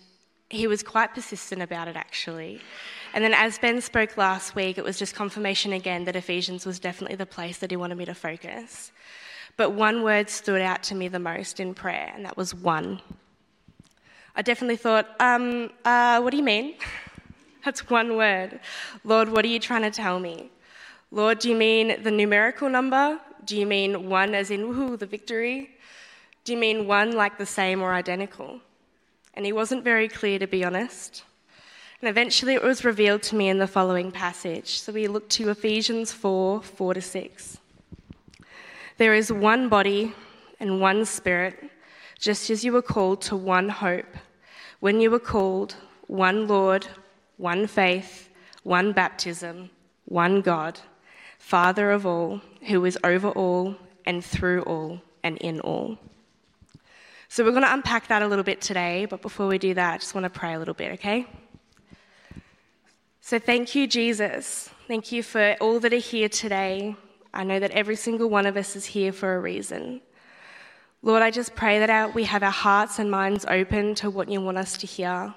he 0.51 0.67
was 0.67 0.83
quite 0.83 1.15
persistent 1.15 1.63
about 1.63 1.89
it 1.89 1.97
actually. 1.97 2.61
And 3.15 3.25
then, 3.25 3.33
as 3.35 3.59
Ben 3.59 3.81
spoke 3.81 4.17
last 4.17 4.55
week, 4.55 4.79
it 4.79 4.85
was 4.85 4.99
just 4.99 5.15
confirmation 5.15 5.73
again 5.73 6.05
that 6.05 6.15
Ephesians 6.15 6.67
was 6.67 6.79
definitely 6.79 7.17
the 7.17 7.27
place 7.27 7.59
that 7.59 7.71
he 7.71 7.77
wanted 7.77 7.97
me 7.97 8.05
to 8.05 8.15
focus. 8.15 8.93
But 9.57 9.71
one 9.71 10.03
word 10.03 10.31
stood 10.31 10.61
out 10.61 10.83
to 10.85 10.95
me 10.95 11.09
the 11.09 11.19
most 11.19 11.59
in 11.59 11.75
prayer, 11.75 12.13
and 12.15 12.25
that 12.25 12.37
was 12.37 12.55
one. 12.55 13.01
I 14.37 14.43
definitely 14.43 14.77
thought, 14.77 15.09
um, 15.19 15.71
uh, 15.85 16.21
what 16.21 16.31
do 16.31 16.37
you 16.37 16.43
mean? 16.43 16.75
That's 17.65 17.91
one 17.91 18.17
word. 18.17 18.61
Lord, 19.03 19.29
what 19.29 19.45
are 19.45 19.49
you 19.49 19.59
trying 19.59 19.83
to 19.83 19.91
tell 19.91 20.21
me? 20.21 20.51
Lord, 21.11 21.41
do 21.41 21.49
you 21.49 21.57
mean 21.57 22.03
the 22.03 22.11
numerical 22.11 22.69
number? 22.69 23.19
Do 23.45 23.57
you 23.57 23.67
mean 23.67 24.09
one 24.09 24.35
as 24.35 24.51
in, 24.51 24.61
woohoo, 24.61 24.99
the 24.99 25.07
victory? 25.07 25.71
Do 26.45 26.53
you 26.53 26.59
mean 26.59 26.87
one 26.87 27.13
like 27.13 27.39
the 27.39 27.47
same 27.47 27.83
or 27.83 27.93
identical? 27.93 28.61
And 29.35 29.45
he 29.45 29.53
wasn't 29.53 29.85
very 29.85 30.09
clear, 30.09 30.39
to 30.39 30.47
be 30.47 30.65
honest. 30.65 31.25
And 32.01 32.09
eventually 32.09 32.55
it 32.55 32.63
was 32.63 32.85
revealed 32.85 33.23
to 33.25 33.37
me 33.37 33.49
in 33.49 33.59
the 33.59 33.67
following 33.67 34.11
passage. 34.11 34.81
So 34.81 34.93
we 34.93 35.07
look 35.07 35.29
to 35.31 35.51
Ephesians 35.51 36.13
4 36.13 36.63
4 36.63 36.95
to 36.95 37.01
6. 37.03 37.59
There 38.97 39.15
is 39.15 39.33
one 39.33 39.69
body 39.69 40.15
and 40.59 40.81
one 40.81 41.05
spirit, 41.05 41.71
just 42.19 42.51
as 42.51 42.65
you 42.65 42.73
were 42.73 42.83
called 42.83 43.23
to 43.23 43.37
one 43.37 43.69
hope. 43.69 44.17
When 44.81 45.01
you 45.01 45.11
were 45.11 45.19
called, 45.19 45.77
one 46.07 46.47
Lord, 46.47 46.87
one 47.37 47.67
faith, 47.67 48.31
one 48.63 48.93
baptism, 48.93 49.71
one 50.07 50.41
God, 50.41 50.81
Father 51.39 51.91
of 51.91 52.05
all, 52.05 52.41
who 52.69 52.85
is 52.85 52.99
over 53.05 53.31
all 53.31 53.77
and 54.05 54.25
through 54.25 54.63
all 54.63 55.01
and 55.23 55.39
in 55.39 55.61
all. 55.61 55.99
So 57.33 57.45
we're 57.45 57.53
going 57.53 57.63
to 57.63 57.73
unpack 57.73 58.09
that 58.09 58.23
a 58.23 58.27
little 58.27 58.43
bit 58.43 58.61
today, 58.61 59.07
but 59.09 59.23
before 59.23 59.47
we 59.47 59.57
do 59.57 59.73
that, 59.75 59.95
I 59.95 59.99
just 59.99 60.17
want 60.17 60.25
to 60.25 60.31
pray 60.31 60.55
a 60.55 60.59
little 60.59 60.75
bit, 60.75 60.95
okay? 60.95 61.29
So 63.21 63.39
thank 63.39 63.77
you, 63.77 63.87
Jesus. 63.87 64.69
Thank 64.89 65.13
you 65.13 65.23
for 65.23 65.55
all 65.61 65.79
that 65.79 65.93
are 65.93 65.99
here 65.99 66.29
today. 66.29 66.97
I 67.33 67.45
know 67.45 67.61
that 67.61 67.71
every 67.71 67.95
single 67.95 68.29
one 68.29 68.47
of 68.47 68.57
us 68.57 68.75
is 68.75 68.85
here 68.85 69.13
for 69.13 69.37
a 69.37 69.39
reason. 69.39 70.01
Lord, 71.03 71.23
I 71.23 71.31
just 71.31 71.55
pray 71.55 71.79
that 71.79 71.89
our, 71.89 72.09
we 72.09 72.25
have 72.25 72.43
our 72.43 72.51
hearts 72.51 72.99
and 72.99 73.09
minds 73.09 73.45
open 73.47 73.95
to 73.95 74.11
what 74.11 74.29
you 74.29 74.41
want 74.41 74.59
us 74.59 74.77
to 74.79 74.89
hear. 74.89 75.33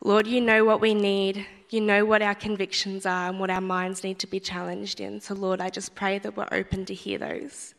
Lord, 0.00 0.26
you 0.26 0.40
know 0.40 0.64
what 0.64 0.80
we 0.80 0.94
need. 0.94 1.46
You 1.70 1.80
know 1.80 2.04
what 2.04 2.22
our 2.22 2.34
convictions 2.34 3.06
are 3.06 3.28
and 3.28 3.38
what 3.38 3.50
our 3.50 3.60
minds 3.60 4.02
need 4.02 4.18
to 4.18 4.26
be 4.26 4.40
challenged 4.40 4.98
in. 4.98 5.20
So, 5.20 5.34
Lord, 5.34 5.60
I 5.60 5.70
just 5.70 5.94
pray 5.94 6.18
that 6.18 6.36
we're 6.36 6.48
open 6.50 6.84
to 6.86 6.92
hear 6.92 7.18
those. 7.18 7.76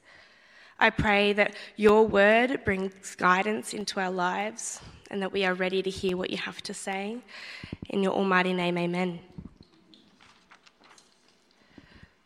I 0.79 0.89
pray 0.89 1.31
that 1.33 1.55
your 1.77 2.05
word 2.05 2.65
brings 2.65 3.15
guidance 3.15 3.73
into 3.73 3.99
our 3.99 4.11
lives 4.11 4.81
and 5.09 5.21
that 5.21 5.31
we 5.31 5.45
are 5.45 5.53
ready 5.53 5.81
to 5.81 5.89
hear 5.89 6.17
what 6.17 6.29
you 6.29 6.37
have 6.37 6.61
to 6.63 6.73
say. 6.73 7.17
In 7.89 8.03
your 8.03 8.11
almighty 8.13 8.51
name, 8.51 8.77
amen. 8.77 9.19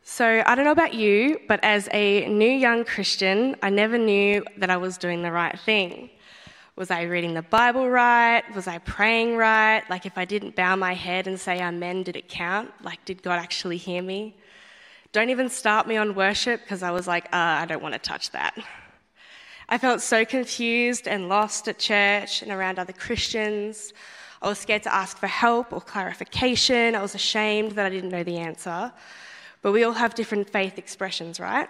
So, 0.01 0.41
I 0.43 0.55
don't 0.55 0.65
know 0.65 0.71
about 0.71 0.95
you, 0.95 1.39
but 1.47 1.63
as 1.63 1.87
a 1.91 2.27
new 2.27 2.49
young 2.49 2.83
Christian, 2.83 3.55
I 3.61 3.69
never 3.69 3.97
knew 3.97 4.43
that 4.57 4.71
I 4.71 4.77
was 4.77 4.97
doing 4.97 5.21
the 5.21 5.31
right 5.31 5.57
thing. 5.59 6.09
Was 6.75 6.89
I 6.89 7.03
reading 7.03 7.35
the 7.35 7.43
Bible 7.43 7.87
right? 7.89 8.43
Was 8.55 8.67
I 8.67 8.79
praying 8.79 9.37
right? 9.37 9.83
Like, 9.87 10.07
if 10.07 10.17
I 10.17 10.25
didn't 10.25 10.55
bow 10.55 10.75
my 10.75 10.95
head 10.95 11.27
and 11.27 11.39
say 11.39 11.61
amen, 11.61 12.01
did 12.03 12.15
it 12.15 12.27
count? 12.27 12.71
Like, 12.81 13.05
did 13.05 13.21
God 13.21 13.37
actually 13.37 13.77
hear 13.77 14.01
me? 14.01 14.35
Don't 15.11 15.31
even 15.31 15.49
start 15.49 15.87
me 15.87 15.97
on 15.97 16.13
worship 16.13 16.61
because 16.61 16.83
I 16.83 16.91
was 16.91 17.07
like, 17.07 17.25
uh, 17.25 17.61
I 17.61 17.65
don't 17.65 17.81
want 17.81 17.93
to 17.93 17.99
touch 17.99 18.29
that. 18.31 18.55
I 19.67 19.79
felt 19.79 20.01
so 20.01 20.23
confused 20.23 21.07
and 21.07 21.27
lost 21.27 21.67
at 21.67 21.79
church 21.79 22.43
and 22.43 22.51
around 22.51 22.77
other 22.77 22.93
Christians. 22.93 23.91
I 24.41 24.47
was 24.47 24.59
scared 24.59 24.83
to 24.83 24.93
ask 24.93 25.17
for 25.17 25.25
help 25.25 25.73
or 25.73 25.81
clarification. 25.81 26.93
I 26.95 27.01
was 27.01 27.15
ashamed 27.15 27.71
that 27.71 27.87
I 27.87 27.89
didn't 27.89 28.11
know 28.11 28.23
the 28.23 28.37
answer. 28.37 28.91
But 29.63 29.71
we 29.71 29.83
all 29.83 29.93
have 29.93 30.13
different 30.13 30.47
faith 30.47 30.77
expressions, 30.77 31.39
right? 31.39 31.69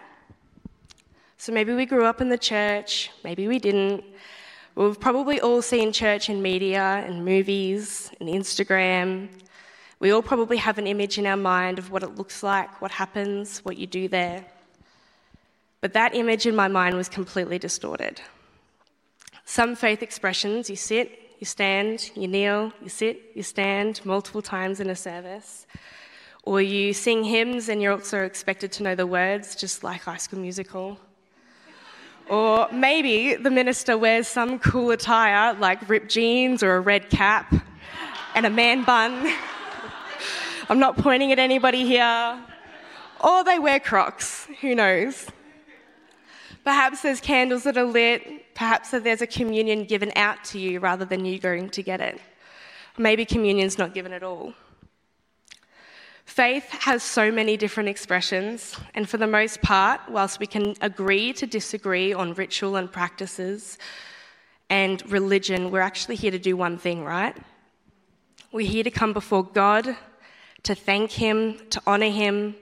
So 1.37 1.53
maybe 1.53 1.73
we 1.73 1.85
grew 1.85 2.03
up 2.03 2.19
in 2.19 2.27
the 2.27 2.37
church, 2.37 3.09
maybe 3.23 3.47
we 3.47 3.57
didn't. 3.57 4.03
We've 4.75 4.99
probably 4.99 5.39
all 5.39 5.61
seen 5.61 5.93
church 5.93 6.29
in 6.29 6.41
media 6.41 7.03
and 7.07 7.23
movies 7.23 8.11
and 8.19 8.27
Instagram. 8.27 9.29
We 9.99 10.11
all 10.11 10.21
probably 10.21 10.57
have 10.57 10.77
an 10.77 10.87
image 10.87 11.17
in 11.17 11.25
our 11.25 11.35
mind 11.35 11.77
of 11.77 11.91
what 11.91 12.03
it 12.03 12.15
looks 12.15 12.41
like, 12.41 12.81
what 12.81 12.91
happens, 12.91 13.59
what 13.59 13.77
you 13.77 13.85
do 13.85 14.07
there. 14.07 14.45
But 15.81 15.93
that 15.93 16.15
image 16.15 16.45
in 16.45 16.55
my 16.55 16.69
mind 16.69 16.95
was 16.95 17.09
completely 17.09 17.59
distorted. 17.59 18.21
Some 19.43 19.75
faith 19.75 20.01
expressions, 20.01 20.69
you 20.69 20.77
sit, 20.77 21.19
you 21.39 21.45
stand, 21.45 22.11
you 22.15 22.27
kneel, 22.27 22.71
you 22.81 22.89
sit, 22.89 23.31
you 23.35 23.43
stand 23.43 23.99
multiple 24.05 24.41
times 24.41 24.79
in 24.79 24.89
a 24.89 24.95
service. 24.95 25.65
Or 26.43 26.61
you 26.61 26.93
sing 26.93 27.25
hymns 27.25 27.67
and 27.67 27.81
you're 27.81 27.91
also 27.91 28.23
expected 28.23 28.71
to 28.73 28.83
know 28.83 28.95
the 28.95 29.07
words, 29.07 29.55
just 29.55 29.83
like 29.83 30.01
High 30.01 30.17
School 30.17 30.39
Musical. 30.39 30.97
Or 32.29 32.69
maybe 32.71 33.35
the 33.35 33.49
minister 33.49 33.97
wears 33.97 34.27
some 34.27 34.59
cool 34.59 34.91
attire 34.91 35.53
like 35.55 35.89
ripped 35.89 36.09
jeans 36.09 36.63
or 36.63 36.75
a 36.75 36.79
red 36.79 37.09
cap 37.09 37.53
and 38.35 38.45
a 38.45 38.49
man 38.49 38.85
bun. 38.85 39.33
I'm 40.69 40.77
not 40.77 40.97
pointing 40.97 41.31
at 41.31 41.39
anybody 41.39 41.83
here. 41.83 42.39
Or 43.21 43.43
they 43.43 43.57
wear 43.57 43.79
crocs, 43.79 44.47
who 44.61 44.75
knows? 44.75 45.25
Perhaps 46.63 47.01
there's 47.01 47.19
candles 47.19 47.63
that 47.63 47.75
are 47.75 47.83
lit, 47.83 48.53
perhaps 48.53 48.91
there's 48.91 49.23
a 49.23 49.27
communion 49.27 49.85
given 49.85 50.11
out 50.15 50.43
to 50.43 50.59
you 50.59 50.79
rather 50.79 51.05
than 51.05 51.25
you 51.25 51.39
going 51.39 51.71
to 51.71 51.81
get 51.81 52.01
it. 52.01 52.21
Maybe 52.99 53.25
communion's 53.25 53.79
not 53.79 53.95
given 53.95 54.13
at 54.13 54.21
all. 54.21 54.53
Faith 56.25 56.69
has 56.69 57.01
so 57.01 57.31
many 57.31 57.57
different 57.57 57.89
expressions, 57.89 58.77
and 58.93 59.09
for 59.09 59.17
the 59.17 59.25
most 59.25 59.63
part, 59.63 60.01
whilst 60.07 60.39
we 60.39 60.45
can 60.45 60.75
agree 60.81 61.33
to 61.33 61.47
disagree 61.47 62.13
on 62.13 62.35
ritual 62.35 62.75
and 62.75 62.91
practices 62.91 63.79
and 64.69 65.01
religion, 65.11 65.71
we're 65.71 65.81
actually 65.81 66.15
here 66.15 66.29
to 66.29 66.37
do 66.37 66.55
one 66.55 66.77
thing, 66.77 67.03
right? 67.03 67.35
We're 68.51 68.67
here 68.67 68.83
to 68.83 68.91
come 68.91 69.13
before 69.13 69.43
God 69.43 69.97
to 70.63 70.75
thank 70.75 71.11
Him, 71.11 71.57
to 71.69 71.81
honour 71.87 72.09
Him, 72.09 72.55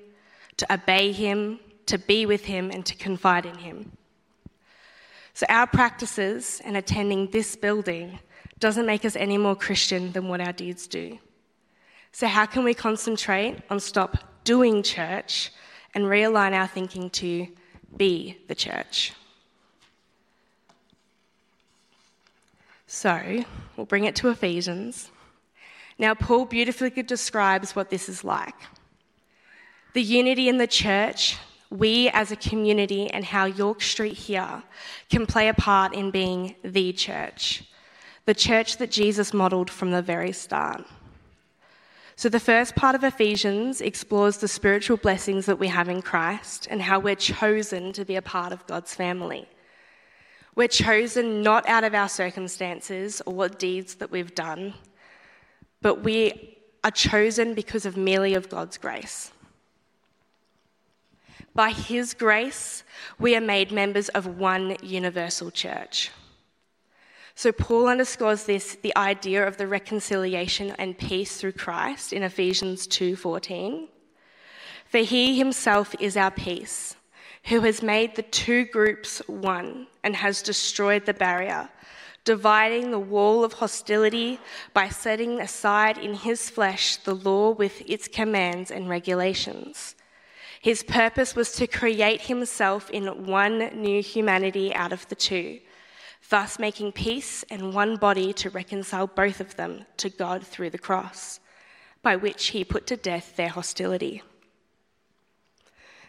to 0.57 0.73
obey 0.73 1.11
Him, 1.11 1.59
to 1.88 1.97
be 1.97 2.25
with 2.25 2.45
Him, 2.45 2.71
and 2.71 2.85
to 2.85 2.95
confide 2.95 3.45
in 3.45 3.57
Him. 3.57 3.91
So, 5.33 5.45
our 5.49 5.67
practices 5.67 6.61
and 6.65 6.75
attending 6.75 7.29
this 7.29 7.55
building 7.55 8.19
doesn't 8.59 8.85
make 8.85 9.05
us 9.05 9.15
any 9.15 9.38
more 9.38 9.55
Christian 9.55 10.11
than 10.11 10.27
what 10.27 10.41
our 10.41 10.51
deeds 10.53 10.88
do. 10.88 11.19
So, 12.11 12.27
how 12.27 12.45
can 12.45 12.63
we 12.63 12.73
concentrate 12.73 13.61
on 13.69 13.79
stop 13.79 14.43
doing 14.43 14.81
church 14.81 15.51
and 15.93 16.05
realign 16.05 16.53
our 16.53 16.67
thinking 16.67 17.09
to 17.11 17.47
be 17.95 18.38
the 18.47 18.55
church? 18.55 19.13
So, 22.88 23.43
we'll 23.75 23.85
bring 23.85 24.05
it 24.05 24.15
to 24.17 24.29
Ephesians. 24.29 25.11
Now, 25.99 26.13
Paul 26.13 26.45
beautifully 26.45 26.89
describes 26.89 27.75
what 27.75 27.89
this 27.89 28.07
is 28.07 28.23
like. 28.23 28.55
The 29.94 30.03
unity 30.03 30.47
in 30.47 30.57
the 30.57 30.67
church, 30.67 31.38
we 31.69 32.09
as 32.09 32.31
a 32.31 32.35
community, 32.35 33.09
and 33.09 33.25
how 33.25 33.45
York 33.45 33.81
Street 33.81 34.13
here 34.13 34.61
can 35.09 35.25
play 35.25 35.47
a 35.47 35.53
part 35.53 35.94
in 35.94 36.11
being 36.11 36.55
the 36.63 36.94
church, 36.94 37.63
the 38.25 38.35
church 38.35 38.77
that 38.77 38.91
Jesus 38.91 39.33
modelled 39.33 39.69
from 39.69 39.91
the 39.91 40.01
very 40.01 40.31
start. 40.31 40.85
So, 42.15 42.29
the 42.29 42.39
first 42.39 42.75
part 42.75 42.95
of 42.95 43.03
Ephesians 43.03 43.79
explores 43.79 44.38
the 44.38 44.47
spiritual 44.47 44.97
blessings 44.97 45.45
that 45.45 45.59
we 45.59 45.67
have 45.67 45.88
in 45.88 46.01
Christ 46.01 46.67
and 46.69 46.81
how 46.81 47.00
we're 47.00 47.15
chosen 47.15 47.93
to 47.93 48.05
be 48.05 48.15
a 48.15 48.23
part 48.23 48.51
of 48.51 48.65
God's 48.65 48.93
family. 48.93 49.47
We're 50.55 50.67
chosen 50.67 51.43
not 51.43 51.67
out 51.69 51.83
of 51.83 51.93
our 51.93 52.09
circumstances 52.09 53.21
or 53.27 53.33
what 53.33 53.59
deeds 53.59 53.95
that 53.95 54.09
we've 54.09 54.33
done, 54.33 54.73
but 55.81 56.03
we 56.03 56.57
are 56.83 56.91
chosen 56.91 57.53
because 57.53 57.85
of 57.85 57.97
merely 57.97 58.33
of 58.33 58.50
God's 58.50 58.77
grace. 58.77 59.31
By 61.53 61.71
His 61.71 62.13
grace, 62.13 62.83
we 63.19 63.35
are 63.35 63.41
made 63.41 63.71
members 63.71 64.09
of 64.09 64.38
one 64.38 64.77
universal 64.81 65.50
church. 65.51 66.12
So 67.38 67.51
Paul 67.51 67.88
underscores 67.88 68.45
this 68.45 68.77
the 68.81 68.97
idea 68.97 69.47
of 69.47 69.57
the 69.57 69.68
reconciliation 69.68 70.71
and 70.79 70.97
peace 70.97 71.38
through 71.38 71.51
Christ 71.51 72.12
in 72.12 72.24
Ephesians 72.24 72.88
2:14. 72.88 73.89
For 74.89 75.00
he 75.00 75.38
himself 75.38 75.94
is 76.00 76.18
our 76.18 76.31
peace, 76.31 76.95
who 77.44 77.62
has 77.62 77.83
made 77.83 78.15
the 78.15 78.24
two 78.24 78.65
groups 78.65 79.19
one 79.27 79.85
and 80.03 80.15
has 80.15 80.41
destroyed 80.41 81.06
the 81.06 81.13
barrier, 81.13 81.69
dividing 82.33 82.91
the 82.91 83.07
wall 83.15 83.44
of 83.44 83.53
hostility 83.53 84.39
by 84.74 84.89
setting 84.89 85.39
aside 85.39 85.97
in 85.97 86.13
his 86.13 86.50
flesh 86.50 86.97
the 86.97 87.15
law 87.15 87.51
with 87.51 87.81
its 87.89 88.07
commands 88.07 88.69
and 88.69 88.89
regulations. 88.89 89.95
His 90.62 90.83
purpose 90.83 91.35
was 91.35 91.53
to 91.53 91.68
create 91.68 92.21
himself 92.21 92.89
in 92.89 93.25
one 93.25 93.57
new 93.81 94.01
humanity 94.03 94.75
out 94.75 94.91
of 94.91 95.07
the 95.07 95.15
two 95.15 95.59
thus 96.29 96.59
making 96.59 96.91
peace 96.91 97.44
and 97.50 97.74
one 97.74 97.95
body 97.95 98.33
to 98.33 98.50
reconcile 98.50 99.07
both 99.07 99.39
of 99.39 99.56
them 99.56 99.85
to 99.97 100.09
God 100.09 100.45
through 100.45 100.69
the 100.71 100.77
cross, 100.77 101.39
by 102.01 102.15
which 102.15 102.47
he 102.47 102.63
put 102.63 102.85
to 102.88 102.97
death 102.97 103.35
their 103.35 103.50
hostility. 103.50 104.21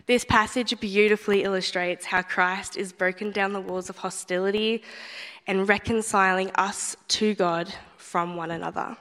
This 0.07 0.25
passage 0.25 0.79
beautifully 0.81 1.45
illustrates 1.45 2.07
how 2.07 2.23
Christ 2.23 2.77
is 2.77 2.93
broken 2.93 3.31
down 3.31 3.53
the 3.53 3.61
walls 3.61 3.91
of 3.91 3.99
hostility 3.99 4.83
and 5.49 5.69
reconciling 5.69 6.53
us 6.55 6.97
to 7.09 7.35
God 7.35 7.75
from 7.97 8.37
one 8.37 8.53
another. 8.53 8.97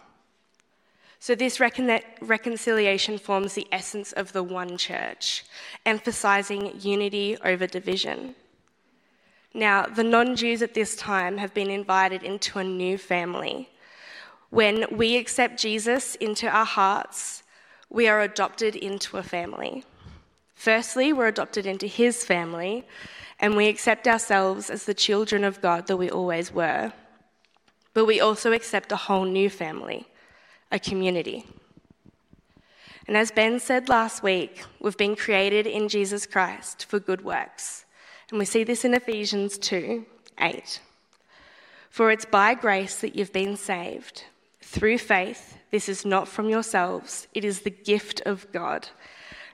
So, 1.20 1.36
this 1.36 1.60
recon- 1.60 2.00
reconciliation 2.22 3.18
forms 3.18 3.54
the 3.54 3.68
essence 3.72 4.14
of 4.14 4.32
the 4.34 4.44
one 4.44 4.78
church, 4.78 5.44
emphasizing 5.86 6.80
unity 6.80 7.38
over 7.44 7.68
division. 7.68 8.36
Now, 9.54 9.88
the 9.88 10.04
non 10.04 10.36
Jews 10.36 10.62
at 10.62 10.74
this 10.74 10.96
time 10.96 11.38
have 11.38 11.54
been 11.54 11.70
invited 11.70 12.24
into 12.24 12.60
a 12.60 12.64
new 12.64 12.98
family. 12.98 13.70
When 14.50 14.86
we 14.92 15.18
accept 15.18 15.60
Jesus 15.60 16.16
into 16.16 16.48
our 16.48 16.66
hearts, 16.66 17.44
we 17.90 18.08
are 18.08 18.22
adopted 18.22 18.76
into 18.76 19.18
a 19.18 19.24
family. 19.24 19.84
Firstly, 20.54 21.12
we're 21.12 21.28
adopted 21.28 21.66
into 21.66 21.88
his 21.88 22.24
family, 22.24 22.86
and 23.40 23.56
we 23.56 23.68
accept 23.68 24.08
ourselves 24.08 24.70
as 24.70 24.86
the 24.86 24.94
children 24.94 25.44
of 25.44 25.62
God 25.62 25.88
that 25.88 25.98
we 25.98 26.10
always 26.10 26.52
were. 26.52 26.92
But 27.94 28.06
we 28.06 28.20
also 28.20 28.52
accept 28.52 28.92
a 28.92 28.96
whole 28.96 29.26
new 29.26 29.50
family, 29.50 30.08
a 30.72 30.80
community. 30.80 31.46
And 33.08 33.16
as 33.16 33.32
Ben 33.32 33.60
said 33.60 33.90
last 33.90 34.22
week, 34.22 34.64
we've 34.80 34.98
been 34.98 35.16
created 35.16 35.66
in 35.66 35.88
Jesus 35.88 36.26
Christ 36.26 36.86
for 36.86 37.00
good 37.00 37.24
works 37.24 37.86
and 38.30 38.40
we 38.40 38.46
see 38.46 38.64
this 38.64 38.84
in 38.84 38.94
Ephesians 38.94 39.58
2 39.58 40.06
8. 40.40 40.82
For 41.90 42.12
it's 42.12 42.26
by 42.26 42.54
grace 42.54 43.00
that 43.00 43.16
you've 43.16 43.34
been 43.34 43.56
saved, 43.56 44.26
through 44.62 44.98
faith. 44.98 45.58
This 45.72 45.90
is 45.90 46.06
not 46.06 46.28
from 46.28 46.50
yourselves, 46.50 47.28
it 47.34 47.46
is 47.46 47.62
the 47.62 47.70
gift 47.70 48.22
of 48.26 48.52
God, 48.52 48.90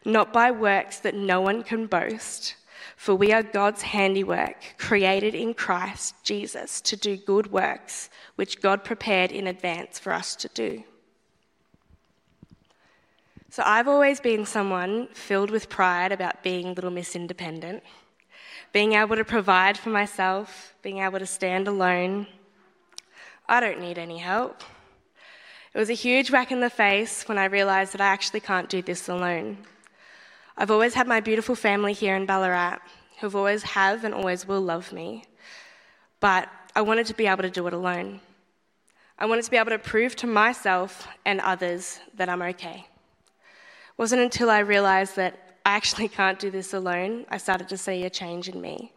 not 0.05 0.33
by 0.33 0.51
works 0.51 0.99
that 0.99 1.15
no 1.15 1.39
one 1.41 1.63
can 1.63 1.85
boast. 1.85 2.55
For 3.03 3.15
we 3.15 3.33
are 3.33 3.43
God's 3.43 3.81
handiwork, 3.81 4.75
created 4.77 5.35
in 5.35 5.55
Christ 5.55 6.15
Jesus 6.23 6.79
to 6.79 6.95
do 6.95 7.17
good 7.17 7.51
works, 7.51 8.09
which 8.35 8.61
God 8.61 8.85
prepared 8.85 9.29
in 9.29 9.45
advance 9.45 9.99
for 9.99 10.13
us 10.13 10.37
to 10.37 10.47
do. 10.53 10.85
So 13.49 13.61
I've 13.65 13.89
always 13.89 14.21
been 14.21 14.45
someone 14.45 15.09
filled 15.11 15.51
with 15.51 15.67
pride 15.67 16.13
about 16.13 16.43
being 16.43 16.73
Little 16.73 16.91
Miss 16.91 17.13
Independent 17.13 17.83
being 18.71 18.93
able 18.93 19.17
to 19.17 19.25
provide 19.25 19.77
for 19.77 19.89
myself, 19.89 20.73
being 20.81 20.99
able 20.99 21.19
to 21.19 21.25
stand 21.25 21.67
alone. 21.67 22.25
I 23.49 23.59
don't 23.59 23.81
need 23.81 23.97
any 23.97 24.19
help. 24.19 24.63
It 25.73 25.77
was 25.77 25.89
a 25.89 25.93
huge 26.05 26.31
whack 26.31 26.53
in 26.53 26.61
the 26.61 26.69
face 26.69 27.27
when 27.27 27.37
I 27.37 27.45
realised 27.45 27.91
that 27.95 28.01
I 28.01 28.07
actually 28.07 28.39
can't 28.39 28.69
do 28.69 28.81
this 28.81 29.09
alone. 29.09 29.57
I've 30.55 30.71
always 30.71 30.93
had 30.93 31.07
my 31.07 31.19
beautiful 31.19 31.55
family 31.55 31.93
here 31.93 32.15
in 32.15 32.25
Ballarat 32.25 32.79
who've 33.19 33.35
always 33.35 33.63
have 33.63 34.03
and 34.03 34.13
always 34.13 34.47
will 34.47 34.61
love 34.61 34.91
me, 34.91 35.23
but 36.19 36.49
I 36.75 36.81
wanted 36.81 37.07
to 37.07 37.13
be 37.13 37.27
able 37.27 37.43
to 37.43 37.49
do 37.49 37.65
it 37.67 37.73
alone. 37.73 38.19
I 39.17 39.25
wanted 39.25 39.45
to 39.45 39.51
be 39.51 39.57
able 39.57 39.71
to 39.71 39.79
prove 39.79 40.15
to 40.17 40.27
myself 40.27 41.07
and 41.25 41.39
others 41.39 41.99
that 42.15 42.29
I'm 42.29 42.41
okay. 42.41 42.85
It 42.85 43.97
wasn't 43.97 44.21
until 44.21 44.49
I 44.49 44.59
realised 44.59 45.15
that 45.15 45.57
I 45.65 45.75
actually 45.75 46.07
can't 46.19 46.37
do 46.37 46.51
this 46.51 46.73
alone, 46.73 47.25
I 47.29 47.37
started 47.37 47.69
to 47.69 47.77
see 47.77 48.03
a 48.03 48.09
change 48.09 48.49
in 48.49 48.61
me. 48.61 48.91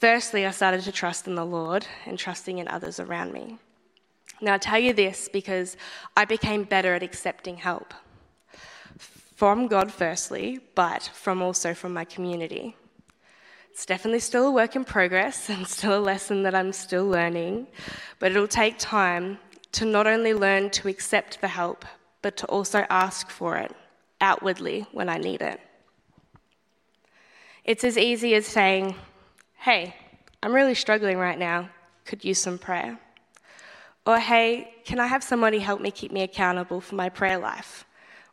Firstly, 0.00 0.44
I 0.44 0.50
started 0.50 0.82
to 0.82 0.92
trust 0.92 1.26
in 1.26 1.34
the 1.34 1.46
Lord 1.46 1.86
and 2.04 2.18
trusting 2.18 2.58
in 2.58 2.68
others 2.68 3.00
around 3.00 3.32
me. 3.32 3.58
Now, 4.40 4.54
I 4.54 4.58
tell 4.58 4.78
you 4.78 4.92
this 4.92 5.30
because 5.32 5.76
I 6.16 6.26
became 6.26 6.64
better 6.64 6.94
at 6.94 7.02
accepting 7.02 7.56
help 7.56 7.94
from 9.34 9.66
God, 9.66 9.92
firstly, 9.92 10.60
but 10.74 11.10
from 11.12 11.42
also 11.42 11.74
from 11.74 11.92
my 11.92 12.04
community. 12.04 12.76
It's 13.70 13.84
definitely 13.84 14.20
still 14.20 14.46
a 14.46 14.52
work 14.52 14.76
in 14.76 14.84
progress 14.84 15.50
and 15.50 15.66
still 15.66 15.98
a 15.98 16.00
lesson 16.00 16.44
that 16.44 16.54
I'm 16.54 16.72
still 16.72 17.06
learning, 17.06 17.66
but 18.20 18.30
it'll 18.30 18.46
take 18.46 18.78
time 18.78 19.38
to 19.72 19.84
not 19.84 20.06
only 20.06 20.34
learn 20.34 20.70
to 20.70 20.88
accept 20.88 21.40
the 21.40 21.48
help, 21.48 21.84
but 22.22 22.36
to 22.36 22.46
also 22.46 22.86
ask 22.88 23.28
for 23.28 23.56
it 23.56 23.72
outwardly 24.20 24.86
when 24.92 25.08
I 25.08 25.18
need 25.18 25.42
it. 25.42 25.60
It's 27.64 27.82
as 27.82 27.98
easy 27.98 28.34
as 28.34 28.46
saying, 28.46 28.94
Hey, 29.56 29.96
I'm 30.42 30.54
really 30.54 30.74
struggling 30.74 31.18
right 31.18 31.38
now, 31.38 31.70
could 32.04 32.24
use 32.24 32.38
some 32.38 32.58
prayer. 32.58 33.00
Or, 34.06 34.20
Hey, 34.20 34.74
can 34.84 35.00
I 35.00 35.08
have 35.08 35.24
somebody 35.24 35.58
help 35.58 35.80
me 35.80 35.90
keep 35.90 36.12
me 36.12 36.22
accountable 36.22 36.80
for 36.80 36.94
my 36.94 37.08
prayer 37.08 37.38
life 37.38 37.84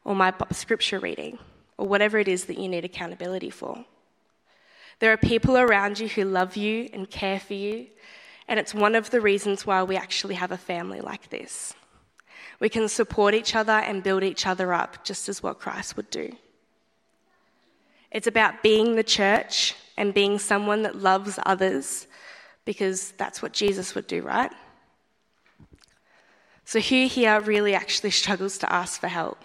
or 0.04 0.16
my 0.16 0.34
scripture 0.52 1.00
reading 1.00 1.38
or 1.78 1.88
whatever 1.88 2.18
it 2.20 2.28
is 2.28 2.46
that 2.46 2.58
you 2.58 2.68
need 2.68 2.86
accountability 2.86 3.50
for? 3.50 3.86
There 5.00 5.12
are 5.12 5.18
people 5.18 5.58
around 5.58 6.00
you 6.00 6.08
who 6.08 6.24
love 6.24 6.56
you 6.56 6.88
and 6.94 7.10
care 7.10 7.40
for 7.40 7.56
you, 7.56 7.88
and 8.48 8.60
it's 8.60 8.74
one 8.74 8.94
of 8.94 9.10
the 9.10 9.20
reasons 9.20 9.66
why 9.66 9.82
we 9.82 9.96
actually 9.96 10.36
have 10.36 10.52
a 10.52 10.58
family 10.58 11.02
like 11.02 11.30
this. 11.30 11.74
We 12.60 12.70
can 12.70 12.88
support 12.88 13.34
each 13.34 13.56
other 13.56 13.72
and 13.72 14.04
build 14.04 14.24
each 14.24 14.46
other 14.46 14.74
up, 14.74 15.04
just 15.04 15.28
as 15.28 15.42
what 15.42 15.60
Christ 15.60 15.98
would 15.98 16.12
do. 16.12 16.32
It's 18.12 18.28
about 18.28 18.62
being 18.62 18.96
the 18.96 19.04
church 19.04 19.74
and 19.98 20.14
being 20.14 20.38
someone 20.38 20.84
that 20.84 20.98
loves 20.98 21.40
others, 21.48 22.06
because 22.66 23.12
that's 23.14 23.42
what 23.42 23.54
Jesus 23.54 23.96
would 23.96 24.06
do, 24.06 24.22
right? 24.22 24.52
So, 26.66 26.80
who 26.80 27.08
here 27.08 27.40
really 27.40 27.74
actually 27.74 28.12
struggles 28.12 28.60
to 28.60 28.72
ask 28.72 29.00
for 29.02 29.08
help? 29.08 29.44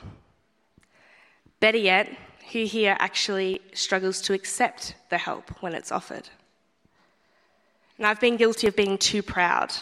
Better 1.61 1.79
yet, 1.79 2.15
who 2.53 2.65
here 2.65 2.97
actually 2.99 3.61
struggles 3.73 4.21
to 4.23 4.33
accept 4.33 4.95
the 5.11 5.19
help 5.19 5.51
when 5.63 5.75
it's 5.75 5.91
offered? 5.91 6.29
And 7.99 8.07
I've 8.07 8.21
been 8.21 8.37
guilty 8.37 8.67
of 8.67 8.77
being 8.77 8.99
too 8.99 9.23
proud. 9.23 9.73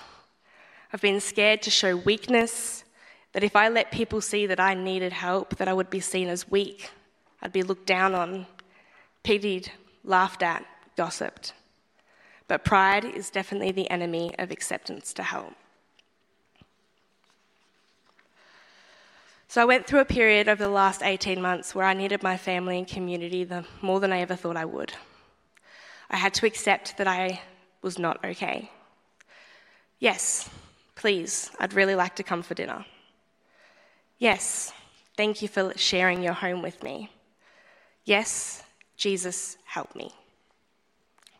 I've 0.92 1.00
been 1.00 1.20
scared 1.20 1.62
to 1.62 1.70
show 1.70 1.96
weakness 1.96 2.84
that 3.32 3.42
if 3.42 3.56
I 3.56 3.68
let 3.68 3.90
people 3.90 4.20
see 4.20 4.46
that 4.46 4.60
I 4.60 4.74
needed 4.74 5.12
help, 5.12 5.56
that 5.56 5.66
I 5.66 5.72
would 5.72 5.90
be 5.90 6.00
seen 6.00 6.28
as 6.28 6.48
weak. 6.48 6.90
I'd 7.42 7.52
be 7.52 7.64
looked 7.64 7.86
down 7.86 8.14
on, 8.14 8.46
pitied, 9.24 9.72
laughed 10.04 10.42
at, 10.42 10.64
gossiped. 10.96 11.52
But 12.46 12.64
pride 12.64 13.04
is 13.04 13.30
definitely 13.30 13.72
the 13.72 13.90
enemy 13.90 14.32
of 14.38 14.52
acceptance 14.52 15.12
to 15.14 15.24
help. 15.24 15.54
So 19.54 19.62
I 19.62 19.66
went 19.66 19.86
through 19.86 20.00
a 20.00 20.04
period 20.04 20.48
over 20.48 20.64
the 20.64 20.68
last 20.68 21.00
18 21.00 21.40
months 21.40 21.76
where 21.76 21.86
I 21.86 21.94
needed 21.94 22.24
my 22.24 22.36
family 22.36 22.76
and 22.76 22.88
community 22.88 23.44
the, 23.44 23.64
more 23.82 24.00
than 24.00 24.12
I 24.12 24.18
ever 24.18 24.34
thought 24.34 24.56
I 24.56 24.64
would. 24.64 24.92
I 26.10 26.16
had 26.16 26.34
to 26.34 26.46
accept 26.46 26.96
that 26.96 27.06
I 27.06 27.40
was 27.80 27.96
not 27.96 28.24
okay. 28.24 28.68
Yes, 30.00 30.50
please, 30.96 31.52
I'd 31.60 31.72
really 31.72 31.94
like 31.94 32.16
to 32.16 32.24
come 32.24 32.42
for 32.42 32.54
dinner. 32.54 32.84
Yes, 34.18 34.72
thank 35.16 35.40
you 35.40 35.46
for 35.46 35.72
sharing 35.76 36.20
your 36.20 36.32
home 36.32 36.60
with 36.60 36.82
me. 36.82 37.12
Yes, 38.04 38.64
Jesus, 38.96 39.56
help 39.66 39.94
me. 39.94 40.10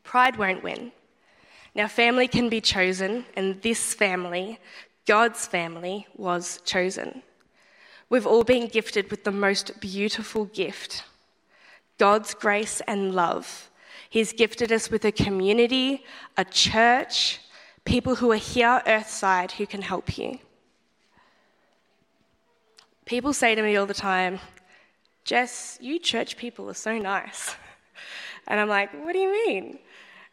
Pride 0.04 0.36
won't 0.36 0.62
win. 0.62 0.92
Now, 1.74 1.88
family 1.88 2.28
can 2.28 2.48
be 2.48 2.60
chosen, 2.60 3.24
and 3.34 3.60
this 3.62 3.92
family, 3.92 4.60
God's 5.04 5.48
family, 5.48 6.06
was 6.14 6.60
chosen. 6.64 7.24
We've 8.08 8.26
all 8.26 8.44
been 8.44 8.68
gifted 8.68 9.10
with 9.10 9.24
the 9.24 9.32
most 9.32 9.80
beautiful 9.80 10.44
gift 10.46 11.04
God's 11.98 12.34
grace 12.34 12.82
and 12.86 13.14
love. 13.14 13.70
He's 14.10 14.32
gifted 14.32 14.72
us 14.72 14.90
with 14.90 15.04
a 15.04 15.12
community, 15.12 16.04
a 16.36 16.44
church, 16.44 17.40
people 17.84 18.16
who 18.16 18.32
are 18.32 18.36
here 18.36 18.82
earthside 18.86 19.52
who 19.52 19.66
can 19.66 19.82
help 19.82 20.18
you. 20.18 20.38
People 23.04 23.32
say 23.32 23.54
to 23.54 23.62
me 23.62 23.76
all 23.76 23.86
the 23.86 23.94
time, 23.94 24.40
Jess, 25.24 25.78
you 25.80 25.98
church 25.98 26.36
people 26.36 26.68
are 26.70 26.74
so 26.74 26.98
nice. 26.98 27.56
And 28.46 28.60
I'm 28.60 28.68
like, 28.68 28.92
what 29.02 29.14
do 29.14 29.18
you 29.18 29.32
mean? 29.32 29.78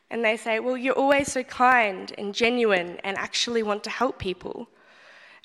And 0.10 0.26
they 0.26 0.36
say, 0.36 0.60
well, 0.60 0.76
you're 0.76 0.98
always 0.98 1.32
so 1.32 1.44
kind 1.44 2.14
and 2.18 2.36
genuine 2.36 3.00
and 3.06 3.18
actually 3.18 3.64
want 3.64 3.86
to 3.86 3.90
help 3.90 4.20
people. 4.20 4.68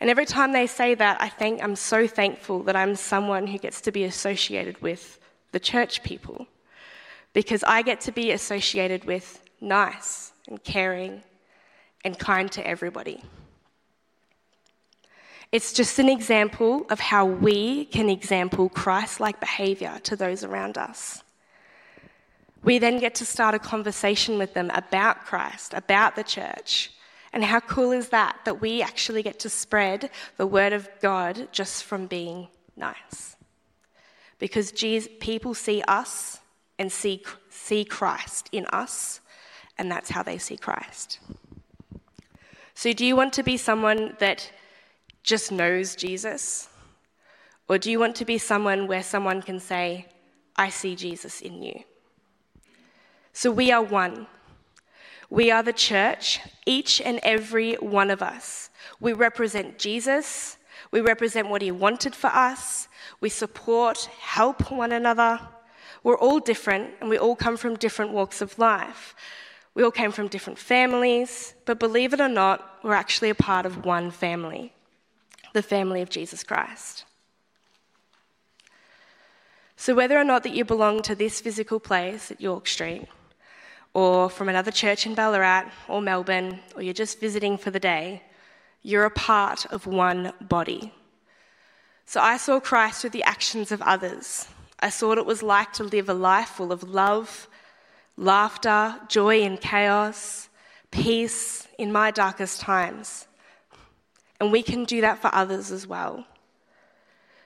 And 0.01 0.11
every 0.11 0.27
time 0.27 0.53
they 0.53 0.67
say 0.67 0.95
that, 0.95 1.21
I 1.21 1.29
think 1.29 1.63
I'm 1.63 1.77
so 1.77 2.07
thankful 2.07 2.63
that 2.65 2.77
I'm 2.77 2.97
someone 2.97 3.47
who 3.47 3.59
gets 3.59 3.81
to 3.83 3.93
be 3.93 4.05
associated 4.05 4.81
with 4.83 5.19
the 5.53 5.61
church 5.61 6.03
people 6.03 6.47
because 7.33 7.63
I 7.65 7.83
get 7.83 8.01
to 8.03 8.13
be 8.13 8.31
associated 8.31 9.05
with 9.05 9.43
nice 9.61 10.33
and 10.49 10.63
caring 10.63 11.23
and 12.05 12.19
kind 12.19 12.51
to 12.53 12.67
everybody. 12.67 13.23
It's 15.53 15.73
just 15.73 15.99
an 15.99 16.09
example 16.09 16.87
of 16.91 17.01
how 17.01 17.25
we 17.25 17.87
can 17.87 18.11
example 18.11 18.69
Christ 18.69 19.21
like 19.21 19.41
behavior 19.41 19.99
to 20.03 20.17
those 20.17 20.45
around 20.45 20.77
us. 20.77 21.23
We 22.63 22.79
then 22.79 22.99
get 22.99 23.15
to 23.17 23.25
start 23.25 23.55
a 23.55 23.59
conversation 23.59 24.39
with 24.39 24.55
them 24.55 24.71
about 24.75 25.25
Christ, 25.25 25.73
about 25.73 26.17
the 26.17 26.25
church. 26.25 26.91
And 27.33 27.45
how 27.45 27.61
cool 27.61 27.93
is 27.93 28.09
that? 28.11 28.39
That 28.45 28.61
we 28.61 28.83
actually 28.83 29.23
get 29.23 29.39
to 29.41 29.51
spread 29.51 30.11
the 30.37 30.47
word 30.47 30.73
of 30.73 30.89
God 31.01 31.49
just 31.53 31.85
from 31.85 32.07
being 32.07 32.49
nice. 32.77 33.37
Because 34.39 34.73
Jesus, 34.73 35.11
people 35.21 35.55
see 35.55 35.83
us 35.89 36.41
and 36.79 36.93
see, 36.93 37.23
see 37.49 37.85
Christ 37.85 38.49
in 38.53 38.67
us, 38.67 39.21
and 39.79 39.91
that's 39.91 40.11
how 40.11 40.23
they 40.23 40.39
see 40.39 40.57
Christ. 40.57 41.19
So, 42.75 42.93
do 42.93 43.07
you 43.07 43.17
want 43.17 43.33
to 43.35 43.43
be 43.43 43.57
someone 43.57 44.17
that 44.19 44.51
just 45.23 45.51
knows 45.51 45.97
Jesus? 45.97 46.69
Or 47.69 47.79
do 47.79 47.91
you 47.91 47.99
want 47.99 48.15
to 48.17 48.25
be 48.25 48.39
someone 48.39 48.87
where 48.87 49.03
someone 49.03 49.43
can 49.43 49.59
say, 49.59 50.07
I 50.57 50.69
see 50.69 50.95
Jesus 50.95 51.41
in 51.41 51.63
you? 51.63 51.81
So, 53.33 53.51
we 53.51 53.73
are 53.73 53.83
one. 53.83 54.27
We 55.29 55.51
are 55.51 55.63
the 55.63 55.73
church, 55.73 56.41
each 56.67 57.01
and 57.01 57.19
every 57.23 57.75
one 57.75 58.11
of 58.11 58.23
us. 58.23 58.71
We 59.01 59.13
represent 59.13 59.79
Jesus. 59.79 60.57
We 60.91 61.01
represent 61.01 61.49
what 61.49 61.63
he 61.63 61.71
wanted 61.71 62.15
for 62.15 62.29
us. 62.29 62.89
We 63.21 63.29
support, 63.29 64.09
help 64.21 64.71
one 64.71 64.93
another. 64.93 65.41
We're 66.03 66.19
all 66.19 66.39
different 66.39 66.91
and 67.01 67.11
we 67.11 67.19
all 67.19 67.35
come 67.35 67.57
from 67.57 67.77
different 67.77 68.13
walks 68.13 68.41
of 68.41 68.59
life. 68.59 69.15
We 69.75 69.83
all 69.83 69.91
came 69.91 70.13
from 70.13 70.29
different 70.29 70.59
families, 70.59 71.55
but 71.67 71.79
believe 71.79 72.15
it 72.15 72.21
or 72.21 72.29
not, 72.29 72.79
we're 72.83 72.95
actually 72.95 73.31
a 73.31 73.35
part 73.35 73.67
of 73.67 73.85
one 73.85 74.11
family 74.11 74.73
the 75.53 75.63
family 75.63 76.03
of 76.03 76.11
Jesus 76.11 76.45
Christ. 76.45 77.07
So, 79.75 79.95
whether 79.95 80.19
or 80.19 80.25
not 80.25 80.43
that 80.43 80.53
you 80.53 80.67
belong 80.67 81.01
to 81.03 81.15
this 81.15 81.41
physical 81.41 81.81
place 81.81 82.31
at 82.31 82.43
York 82.43 82.69
Street, 82.69 83.09
or 83.97 84.29
from 84.29 84.51
another 84.51 84.71
church 84.71 85.07
in 85.07 85.15
Ballarat 85.15 85.71
or 85.89 86.03
Melbourne, 86.03 86.61
or 86.75 86.83
you're 86.83 86.93
just 86.93 87.19
visiting 87.19 87.57
for 87.57 87.71
the 87.71 87.81
day, 87.81 88.23
you're 88.83 89.07
a 89.07 89.11
part 89.11 89.65
of 89.73 89.87
one 89.87 90.35
body. 90.43 90.93
So 92.05 92.21
I 92.21 92.37
saw 92.37 92.61
Christ 92.61 93.01
through 93.01 93.17
the 93.17 93.23
actions 93.23 93.73
of 93.73 93.81
others. 93.81 94.49
I 94.81 94.91
saw 94.91 95.09
what 95.09 95.17
it 95.17 95.25
was 95.25 95.43
like 95.43 95.73
to 95.73 95.85
live 95.85 96.11
a 96.11 96.13
life 96.13 96.51
full 96.51 96.73
of 96.73 96.83
love, 96.83 97.49
laughter, 98.19 98.97
joy 99.09 99.41
in 99.41 99.57
chaos, 99.57 100.51
peace 100.91 101.67
in 101.79 101.91
my 101.91 102.11
darkest 102.11 102.61
times. 102.61 103.27
And 104.39 104.53
we 104.53 104.63
can 104.63 104.85
do 104.85 105.01
that 105.01 105.23
for 105.23 105.35
others 105.35 105.73
as 105.73 105.87
well. 105.87 106.27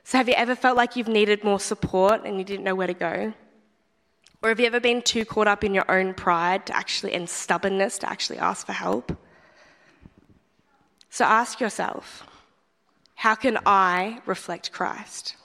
So, 0.02 0.18
have 0.18 0.28
you 0.28 0.34
ever 0.34 0.56
felt 0.56 0.76
like 0.76 0.96
you've 0.96 1.06
needed 1.06 1.44
more 1.44 1.60
support 1.60 2.22
and 2.24 2.38
you 2.38 2.44
didn't 2.44 2.64
know 2.64 2.74
where 2.74 2.88
to 2.88 3.00
go? 3.08 3.32
Or 4.42 4.48
have 4.48 4.58
you 4.58 4.66
ever 4.66 4.80
been 4.80 5.02
too 5.02 5.24
caught 5.24 5.48
up 5.48 5.64
in 5.64 5.74
your 5.74 5.90
own 5.90 6.14
pride 6.14 6.66
to 6.66 6.76
actually 6.76 7.12
and 7.12 7.28
stubbornness 7.28 7.98
to 7.98 8.08
actually 8.08 8.38
ask 8.38 8.66
for 8.66 8.72
help? 8.72 9.16
So 11.10 11.24
ask 11.24 11.60
yourself, 11.60 12.26
how 13.16 13.34
can 13.34 13.58
I 13.66 14.20
reflect 14.24 14.72
Christ? 14.72 15.36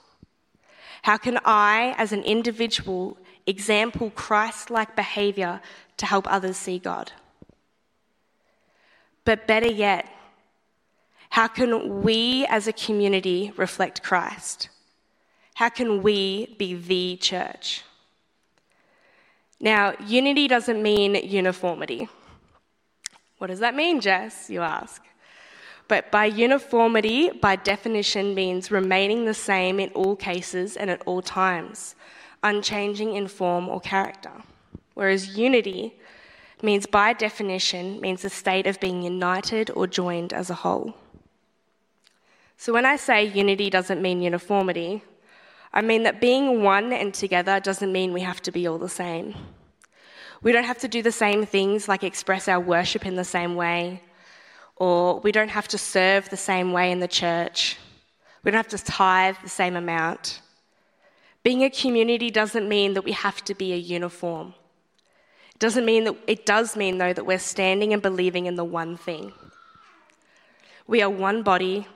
How 1.02 1.18
can 1.18 1.38
I, 1.44 1.94
as 1.98 2.12
an 2.12 2.22
individual, 2.22 3.18
example 3.46 4.10
Christ 4.10 4.70
like 4.70 4.96
behavior 4.96 5.60
to 5.98 6.06
help 6.06 6.26
others 6.32 6.56
see 6.56 6.78
God? 6.78 7.12
But 9.24 9.46
better 9.46 9.70
yet, 9.70 10.08
how 11.30 11.48
can 11.48 12.02
we 12.02 12.46
as 12.46 12.66
a 12.66 12.72
community 12.72 13.52
reflect 13.56 14.02
Christ? 14.02 14.70
How 15.54 15.68
can 15.68 16.02
we 16.02 16.54
be 16.58 16.74
the 16.74 17.16
church? 17.16 17.82
Now, 19.60 19.94
unity 20.04 20.48
doesn't 20.48 20.82
mean 20.82 21.14
uniformity. 21.14 22.08
What 23.38 23.48
does 23.48 23.60
that 23.60 23.74
mean, 23.74 24.00
Jess? 24.00 24.50
You 24.50 24.60
ask. 24.60 25.02
But 25.88 26.10
by 26.10 26.26
uniformity, 26.26 27.30
by 27.30 27.56
definition, 27.56 28.34
means 28.34 28.70
remaining 28.70 29.24
the 29.24 29.34
same 29.34 29.78
in 29.78 29.90
all 29.90 30.16
cases 30.16 30.76
and 30.76 30.90
at 30.90 31.02
all 31.06 31.22
times, 31.22 31.94
unchanging 32.42 33.14
in 33.14 33.28
form 33.28 33.68
or 33.68 33.80
character. 33.80 34.32
Whereas 34.94 35.36
unity 35.36 35.94
means, 36.62 36.86
by 36.86 37.12
definition, 37.12 38.00
means 38.00 38.24
a 38.24 38.30
state 38.30 38.66
of 38.66 38.80
being 38.80 39.02
united 39.02 39.70
or 39.70 39.86
joined 39.86 40.32
as 40.32 40.50
a 40.50 40.54
whole. 40.54 40.94
So 42.56 42.72
when 42.72 42.86
I 42.86 42.96
say 42.96 43.24
unity 43.24 43.70
doesn't 43.70 44.02
mean 44.02 44.22
uniformity, 44.22 45.02
I 45.76 45.82
mean 45.82 46.04
that 46.04 46.22
being 46.22 46.62
one 46.62 46.94
and 46.94 47.12
together 47.12 47.60
doesn't 47.60 47.92
mean 47.92 48.14
we 48.14 48.22
have 48.22 48.40
to 48.42 48.50
be 48.50 48.66
all 48.66 48.78
the 48.78 48.88
same. 48.88 49.34
We 50.42 50.50
don't 50.50 50.64
have 50.64 50.78
to 50.78 50.88
do 50.88 51.02
the 51.02 51.12
same 51.12 51.44
things 51.44 51.86
like 51.86 52.02
express 52.02 52.48
our 52.48 52.58
worship 52.58 53.04
in 53.04 53.14
the 53.14 53.24
same 53.24 53.56
way, 53.56 54.02
or 54.76 55.20
we 55.20 55.32
don't 55.32 55.50
have 55.50 55.68
to 55.68 55.76
serve 55.76 56.30
the 56.30 56.36
same 56.38 56.72
way 56.72 56.90
in 56.90 57.00
the 57.00 57.08
church. 57.22 57.76
We 58.42 58.50
don't 58.50 58.56
have 58.56 58.78
to 58.78 58.82
tithe 58.82 59.36
the 59.42 59.50
same 59.50 59.76
amount. 59.76 60.40
Being 61.42 61.62
a 61.62 61.68
community 61.68 62.30
doesn't 62.30 62.66
mean 62.66 62.94
that 62.94 63.04
we 63.04 63.12
have 63.12 63.44
to 63.44 63.54
be 63.54 63.74
a 63.74 63.76
uniform. 63.76 64.54
It 65.54 65.58
doesn't 65.58 65.84
mean 65.84 66.04
that 66.04 66.16
it 66.26 66.46
does 66.46 66.74
mean 66.74 66.96
though 66.96 67.12
that 67.12 67.26
we're 67.26 67.38
standing 67.38 67.92
and 67.92 68.00
believing 68.00 68.46
in 68.46 68.54
the 68.54 68.64
one 68.64 68.96
thing. 68.96 69.34
We 70.86 71.02
are 71.02 71.10
one 71.10 71.42
body 71.42 71.86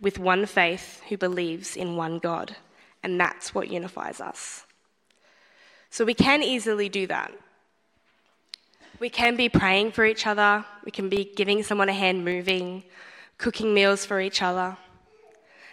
with 0.00 0.18
one 0.18 0.46
faith 0.46 1.02
who 1.10 1.18
believes 1.18 1.76
in 1.76 1.96
one 1.96 2.18
God 2.18 2.56
and 3.02 3.20
that's 3.20 3.54
what 3.54 3.70
unifies 3.70 4.20
us. 4.20 4.66
So 5.90 6.04
we 6.04 6.14
can 6.14 6.42
easily 6.42 6.88
do 6.88 7.06
that. 7.08 7.32
We 9.00 9.08
can 9.08 9.36
be 9.36 9.48
praying 9.48 9.92
for 9.92 10.04
each 10.04 10.26
other, 10.26 10.64
we 10.84 10.90
can 10.90 11.08
be 11.08 11.32
giving 11.34 11.62
someone 11.62 11.88
a 11.88 11.94
hand 11.94 12.24
moving, 12.24 12.84
cooking 13.38 13.72
meals 13.72 14.04
for 14.04 14.20
each 14.20 14.42
other. 14.42 14.76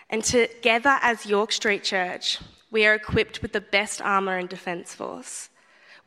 And 0.10 0.24
together 0.24 0.98
as 1.02 1.26
York 1.26 1.52
Street 1.52 1.84
Church, 1.84 2.40
we 2.72 2.86
are 2.86 2.96
equipped 2.96 3.42
with 3.42 3.52
the 3.52 3.62
best 3.62 4.02
armour 4.02 4.38
and 4.38 4.48
defence 4.48 4.96
force. 4.96 5.50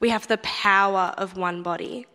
We 0.00 0.08
have 0.08 0.26
the 0.28 0.38
power 0.38 1.14
of 1.18 1.36
one 1.36 1.62
body. 1.62 2.06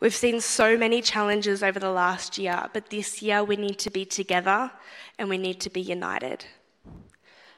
We've 0.00 0.14
seen 0.14 0.40
so 0.40 0.76
many 0.76 1.02
challenges 1.02 1.62
over 1.62 1.78
the 1.78 1.90
last 1.90 2.38
year, 2.38 2.68
but 2.72 2.88
this 2.88 3.22
year 3.22 3.44
we 3.44 3.56
need 3.56 3.78
to 3.80 3.90
be 3.90 4.04
together 4.06 4.70
and 5.18 5.28
we 5.28 5.38
need 5.38 5.60
to 5.60 5.70
be 5.70 5.80
united. 5.80 6.46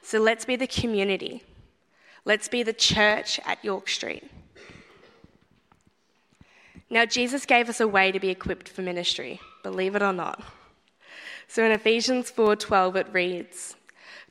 So 0.09 0.19
let's 0.19 0.47
be 0.47 0.57
the 0.57 0.67
community. 0.67 1.43
Let's 2.25 2.49
be 2.49 2.63
the 2.63 2.73
church 2.73 3.39
at 3.45 3.63
York 3.63 3.91
Street. 3.91 4.25
Now, 6.89 7.05
Jesus 7.05 7.45
gave 7.45 7.69
us 7.69 7.79
a 7.79 7.87
way 7.87 8.11
to 8.11 8.19
be 8.19 8.31
equipped 8.31 8.71
for 8.71 8.81
ministry, 8.81 9.39
believe 9.63 9.95
it 9.95 10.01
or 10.01 10.15
not. 10.15 10.43
So 11.47 11.63
in 11.63 11.73
Ephesians 11.73 12.31
4:12 12.31 12.97
it 12.97 13.13
reads, 13.13 13.77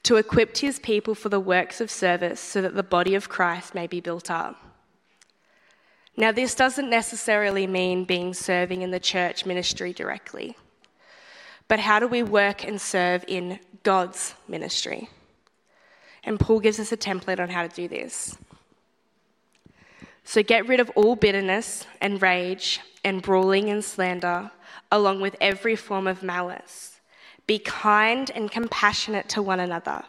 "To 0.01 0.15
equip 0.15 0.57
his 0.57 0.79
people 0.79 1.13
for 1.13 1.29
the 1.29 1.39
works 1.39 1.79
of 1.79 1.91
service 1.91 2.39
so 2.39 2.59
that 2.63 2.73
the 2.73 2.81
body 2.81 3.13
of 3.13 3.29
Christ 3.29 3.75
may 3.75 3.85
be 3.85 4.01
built 4.01 4.31
up." 4.31 4.59
Now, 6.15 6.31
this 6.31 6.55
doesn't 6.55 6.89
necessarily 6.89 7.67
mean 7.67 8.03
being 8.03 8.33
serving 8.33 8.81
in 8.81 8.89
the 8.89 8.99
church 8.99 9.45
ministry 9.45 9.93
directly. 9.93 10.57
But 11.67 11.81
how 11.81 11.99
do 11.99 12.07
we 12.07 12.23
work 12.23 12.63
and 12.63 12.81
serve 12.81 13.23
in 13.27 13.59
God's 13.83 14.33
ministry? 14.47 15.11
And 16.23 16.39
Paul 16.39 16.59
gives 16.59 16.79
us 16.79 16.91
a 16.91 16.97
template 16.97 17.39
on 17.39 17.49
how 17.49 17.65
to 17.65 17.69
do 17.69 17.87
this. 17.87 18.37
So 20.23 20.43
get 20.43 20.67
rid 20.67 20.79
of 20.81 20.89
all 20.95 21.15
bitterness 21.15 21.85
and 22.01 22.21
rage 22.21 22.81
and 23.03 23.21
brawling 23.21 23.69
and 23.69 23.83
slander, 23.83 24.51
along 24.91 25.21
with 25.21 25.37
every 25.39 25.75
form 25.77 26.05
of 26.05 26.21
malice. 26.21 26.99
Be 27.45 27.59
kind 27.59 28.29
and 28.35 28.51
compassionate 28.51 29.29
to 29.29 29.41
one 29.41 29.61
another, 29.61 30.03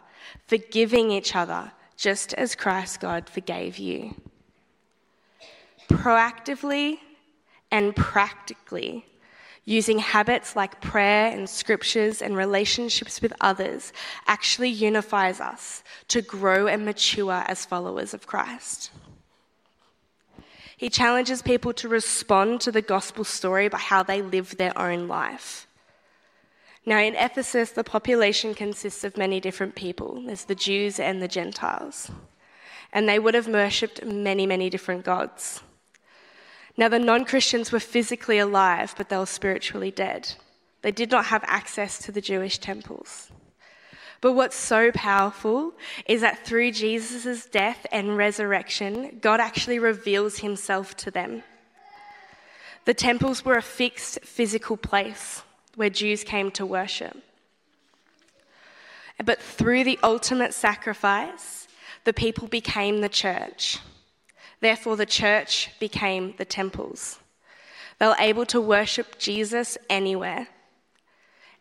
forgiving 0.45 1.11
each 1.11 1.35
other, 1.35 1.71
just 1.95 2.33
as 2.33 2.53
Christ 2.53 2.99
God 2.99 3.29
forgave 3.29 3.77
you. 3.77 4.15
Proactively 5.87 6.97
and 7.71 7.95
practically, 7.95 9.05
using 9.69 9.99
habits 9.99 10.55
like 10.55 10.81
prayer 10.81 11.31
and 11.31 11.47
scriptures 11.47 12.23
and 12.23 12.35
relationships 12.35 13.21
with 13.21 13.31
others 13.39 13.93
actually 14.25 14.67
unifies 14.69 15.39
us 15.39 15.83
to 16.07 16.23
grow 16.23 16.65
and 16.65 16.83
mature 16.83 17.43
as 17.45 17.65
followers 17.65 18.15
of 18.15 18.25
Christ. 18.25 18.89
He 20.75 20.89
challenges 20.89 21.43
people 21.43 21.71
to 21.73 21.87
respond 21.87 22.61
to 22.61 22.71
the 22.71 22.81
gospel 22.81 23.23
story 23.23 23.69
by 23.69 23.77
how 23.77 24.01
they 24.01 24.23
live 24.23 24.57
their 24.57 24.75
own 24.75 25.07
life. 25.07 25.67
Now, 26.83 26.97
in 26.97 27.13
Ephesus, 27.13 27.69
the 27.69 27.83
population 27.83 28.55
consists 28.55 29.03
of 29.03 29.17
many 29.17 29.39
different 29.39 29.75
people 29.75 30.23
there's 30.25 30.45
the 30.45 30.55
Jews 30.55 30.99
and 30.99 31.21
the 31.21 31.27
Gentiles. 31.27 32.09
And 32.91 33.07
they 33.07 33.19
would 33.19 33.35
have 33.35 33.47
worshipped 33.47 34.03
many, 34.03 34.47
many 34.47 34.71
different 34.71 35.05
gods. 35.05 35.61
Now, 36.79 36.87
the 36.87 36.97
non 36.97 37.25
Christians 37.25 37.73
were 37.73 37.81
physically 37.81 38.37
alive, 38.37 38.95
but 38.97 39.09
they 39.09 39.17
were 39.17 39.25
spiritually 39.25 39.91
dead. 39.91 40.31
They 40.81 40.93
did 40.93 41.11
not 41.11 41.25
have 41.25 41.43
access 41.45 41.99
to 42.03 42.11
the 42.13 42.21
Jewish 42.21 42.57
temples. 42.57 43.29
But 44.21 44.31
what's 44.31 44.55
so 44.55 44.89
powerful 44.93 45.73
is 46.07 46.21
that 46.21 46.45
through 46.45 46.71
Jesus' 46.71 47.45
death 47.47 47.85
and 47.91 48.15
resurrection, 48.15 49.19
God 49.21 49.41
actually 49.41 49.77
reveals 49.77 50.39
himself 50.39 50.95
to 51.03 51.11
them. 51.11 51.43
The 52.85 52.93
temples 52.93 53.43
were 53.43 53.57
a 53.57 53.61
fixed 53.61 54.21
physical 54.21 54.77
place 54.77 55.43
where 55.75 55.89
Jews 55.89 56.23
came 56.23 56.49
to 56.51 56.65
worship. 56.65 57.17
But 59.21 59.41
through 59.41 59.83
the 59.83 59.99
ultimate 60.01 60.53
sacrifice, 60.53 61.67
the 62.05 62.13
people 62.13 62.47
became 62.47 63.01
the 63.01 63.09
church. 63.09 63.79
Therefore, 64.61 64.95
the 64.95 65.05
church 65.05 65.71
became 65.79 66.33
the 66.37 66.45
temples. 66.45 67.19
They 67.99 68.07
were 68.07 68.15
able 68.19 68.45
to 68.47 68.61
worship 68.61 69.17
Jesus 69.17 69.77
anywhere. 69.89 70.47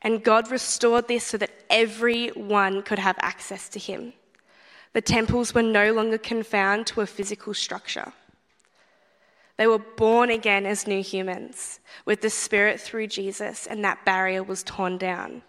And 0.02 0.22
God 0.22 0.50
restored 0.50 1.08
this 1.08 1.24
so 1.24 1.38
that 1.38 1.50
everyone 1.68 2.82
could 2.82 2.98
have 2.98 3.16
access 3.20 3.68
to 3.70 3.78
him. 3.78 4.12
The 4.92 5.00
temples 5.00 5.54
were 5.54 5.62
no 5.62 5.92
longer 5.92 6.18
confined 6.18 6.86
to 6.88 7.00
a 7.00 7.06
physical 7.06 7.54
structure. 7.54 8.12
They 9.56 9.66
were 9.66 9.80
born 9.80 10.30
again 10.30 10.66
as 10.66 10.86
new 10.86 11.02
humans 11.02 11.80
with 12.04 12.20
the 12.20 12.30
Spirit 12.30 12.80
through 12.80 13.08
Jesus, 13.08 13.66
and 13.66 13.84
that 13.84 14.04
barrier 14.04 14.42
was 14.42 14.62
torn 14.62 14.98
down. 14.98 15.42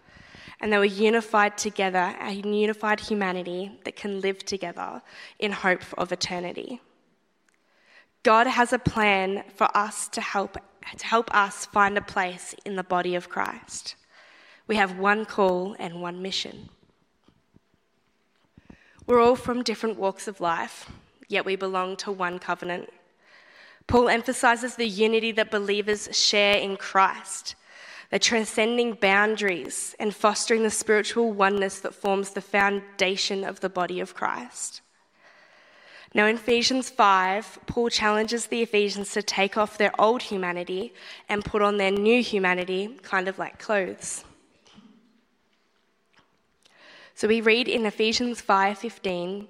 And 0.59 0.73
they 0.73 0.77
were 0.79 0.85
unified 0.85 1.57
together, 1.57 2.15
a 2.19 2.31
unified 2.31 2.99
humanity 2.99 3.79
that 3.85 3.95
can 3.95 4.19
live 4.19 4.43
together 4.43 5.01
in 5.37 5.51
hope 5.51 5.83
of 5.97 6.11
eternity. 6.11 6.81
God 8.23 8.47
has 8.47 8.73
a 8.73 8.79
plan 8.79 9.43
for 9.55 9.67
us 9.75 10.07
to 10.09 10.21
help, 10.21 10.57
to 10.97 11.05
help 11.05 11.33
us 11.33 11.65
find 11.65 11.97
a 11.97 12.01
place 12.01 12.53
in 12.65 12.75
the 12.75 12.83
body 12.83 13.15
of 13.15 13.29
Christ. 13.29 13.95
We 14.67 14.75
have 14.75 14.99
one 14.99 15.25
call 15.25 15.75
and 15.79 16.01
one 16.01 16.21
mission. 16.21 16.69
We're 19.07 19.21
all 19.21 19.35
from 19.35 19.63
different 19.63 19.97
walks 19.97 20.27
of 20.27 20.41
life, 20.41 20.91
yet 21.27 21.45
we 21.45 21.55
belong 21.55 21.95
to 21.97 22.11
one 22.11 22.37
covenant. 22.37 22.89
Paul 23.87 24.09
emphasizes 24.09 24.75
the 24.75 24.87
unity 24.87 25.31
that 25.31 25.49
believers 25.49 26.09
share 26.15 26.57
in 26.57 26.77
Christ. 26.77 27.55
They're 28.09 28.19
transcending 28.19 28.93
boundaries 28.93 29.95
and 29.99 30.13
fostering 30.13 30.63
the 30.63 30.69
spiritual 30.69 31.31
oneness 31.31 31.79
that 31.79 31.95
forms 31.95 32.31
the 32.31 32.41
foundation 32.41 33.43
of 33.43 33.61
the 33.61 33.69
body 33.69 33.99
of 33.99 34.13
Christ. 34.13 34.81
Now, 36.13 36.25
in 36.25 36.37
Ephesians 36.37 36.89
5, 36.89 37.59
Paul 37.67 37.89
challenges 37.89 38.47
the 38.47 38.63
Ephesians 38.63 39.11
to 39.13 39.21
take 39.21 39.57
off 39.57 39.77
their 39.77 39.91
old 40.01 40.23
humanity 40.23 40.91
and 41.27 41.45
put 41.45 41.61
on 41.61 41.77
their 41.77 41.91
new 41.91 42.23
humanity, 42.23 42.97
kind 43.03 43.27
of 43.27 43.37
like 43.37 43.59
clothes. 43.59 44.25
So 47.13 47.27
we 47.27 47.41
read 47.41 47.67
in 47.67 47.85
Ephesians 47.85 48.41
5:15, 48.41 49.47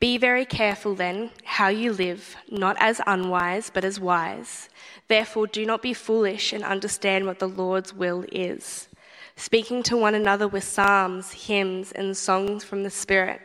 be 0.00 0.18
very 0.18 0.44
careful 0.44 0.94
then 0.94 1.30
how 1.44 1.68
you 1.68 1.92
live, 1.92 2.36
not 2.50 2.76
as 2.78 3.00
unwise, 3.06 3.70
but 3.70 3.84
as 3.84 3.98
wise. 3.98 4.68
Therefore, 5.08 5.46
do 5.46 5.64
not 5.64 5.80
be 5.82 5.94
foolish 5.94 6.52
and 6.52 6.62
understand 6.62 7.26
what 7.26 7.38
the 7.38 7.48
Lord's 7.48 7.94
will 7.94 8.24
is, 8.30 8.88
speaking 9.34 9.82
to 9.84 9.96
one 9.96 10.14
another 10.14 10.46
with 10.46 10.64
psalms, 10.64 11.32
hymns, 11.46 11.90
and 11.92 12.16
songs 12.16 12.64
from 12.64 12.82
the 12.82 12.90
Spirit. 12.90 13.40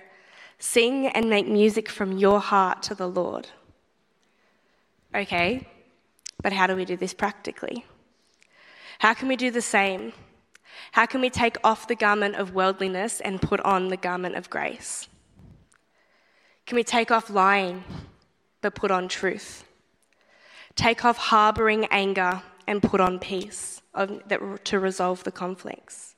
Sing 0.60 1.08
and 1.08 1.30
make 1.30 1.48
music 1.48 1.89
from 1.89 2.18
your 2.18 2.39
heart 2.39 2.82
to 2.84 2.96
the 2.96 3.08
Lord. 3.08 3.50
Okay, 5.13 5.68
but 6.42 6.54
how 6.54 6.68
do 6.68 6.76
we 6.76 6.86
do 6.86 6.98
this 6.98 7.13
practically? 7.13 7.86
How 9.00 9.13
can 9.13 9.28
we 9.28 9.36
do 9.36 9.52
the 9.52 9.62
same? 9.62 10.13
How 10.94 11.06
can 11.06 11.22
we 11.22 11.30
take 11.30 11.58
off 11.63 11.88
the 11.88 11.96
garment 11.96 12.36
of 12.36 12.54
worldliness 12.54 13.20
and 13.20 13.42
put 13.42 13.60
on 13.62 13.89
the 13.89 13.98
garment 13.98 14.36
of 14.36 14.50
grace? 14.50 15.08
Can 16.66 16.76
we 16.76 16.84
take 16.84 17.12
off 17.12 17.30
lying 17.30 17.84
but 18.62 18.76
put 18.76 18.92
on 18.92 19.08
truth? 19.08 19.66
Take 20.76 21.04
off 21.04 21.18
harboring 21.18 21.86
anger 21.92 22.42
and 22.66 22.82
put 22.82 23.02
on 23.02 23.20
peace 23.20 23.82
to 24.63 24.80
resolve 24.80 25.24
the 25.24 25.32
conflicts. 25.32 26.16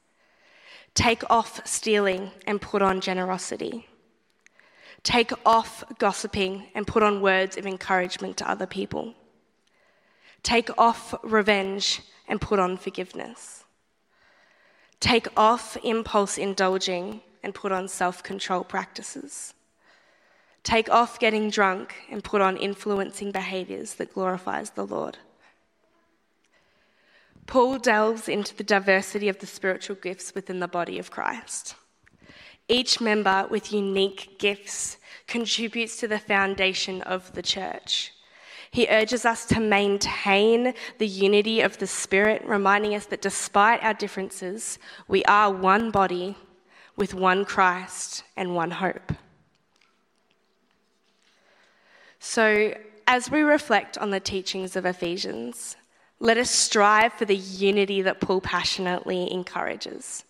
Take 0.93 1.23
off 1.29 1.65
stealing 1.67 2.31
and 2.47 2.61
put 2.61 2.81
on 2.81 3.01
generosity. 3.01 3.87
Take 5.05 5.31
off 5.45 5.83
gossiping 5.99 6.65
and 6.73 6.87
put 6.87 7.03
on 7.03 7.21
words 7.21 7.57
of 7.57 7.67
encouragement 7.67 8.37
to 8.37 8.49
other 8.49 8.65
people. 8.65 9.13
Take 10.41 10.71
off 10.79 11.13
revenge 11.23 12.01
and 12.27 12.41
put 12.41 12.57
on 12.57 12.75
forgiveness. 12.75 13.65
Take 14.99 15.27
off 15.37 15.77
impulse 15.83 16.39
indulging 16.39 17.21
and 17.43 17.53
put 17.53 17.71
on 17.71 17.87
self 17.87 18.23
control 18.23 18.63
practices. 18.63 19.53
Take 20.63 20.89
off 20.89 21.19
getting 21.19 21.51
drunk 21.51 21.93
and 22.09 22.23
put 22.23 22.41
on 22.41 22.57
influencing 22.57 23.31
behaviors 23.31 23.93
that 23.95 24.11
glorifies 24.11 24.71
the 24.71 24.87
Lord. 24.87 25.19
Paul 27.45 27.77
delves 27.77 28.27
into 28.27 28.55
the 28.55 28.63
diversity 28.63 29.29
of 29.29 29.37
the 29.37 29.45
spiritual 29.45 29.97
gifts 29.97 30.33
within 30.33 30.59
the 30.61 30.67
body 30.67 30.97
of 30.97 31.11
Christ. 31.11 31.75
Each 32.67 32.99
member 32.99 33.47
with 33.49 33.71
unique 33.71 34.39
gifts 34.39 34.97
contributes 35.27 35.97
to 35.97 36.07
the 36.07 36.19
foundation 36.19 37.01
of 37.03 37.33
the 37.33 37.41
church. 37.41 38.11
He 38.71 38.87
urges 38.89 39.23
us 39.23 39.45
to 39.47 39.59
maintain 39.59 40.73
the 40.97 41.07
unity 41.07 41.61
of 41.61 41.77
the 41.77 41.87
Spirit, 41.87 42.43
reminding 42.45 42.93
us 42.95 43.05
that 43.05 43.21
despite 43.21 43.83
our 43.83 43.93
differences, 43.93 44.79
we 45.07 45.23
are 45.25 45.51
one 45.51 45.91
body 45.91 46.35
with 46.97 47.13
one 47.13 47.45
Christ 47.45 48.23
and 48.35 48.55
one 48.55 48.71
hope. 48.71 49.13
So, 52.19 52.73
as 53.07 53.29
we 53.29 53.41
reflect 53.41 53.97
on 53.97 54.09
the 54.09 54.19
teachings 54.19 54.75
of 54.75 54.85
Ephesians, 54.85 55.75
let 56.19 56.37
us 56.37 56.49
strive 56.49 57.13
for 57.13 57.25
the 57.25 57.35
unity 57.35 58.01
that 58.01 58.19
Paul 58.19 58.41
passionately 58.41 59.31
encourages. 59.31 60.23